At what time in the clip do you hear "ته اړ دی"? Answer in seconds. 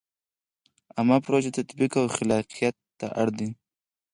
2.99-3.49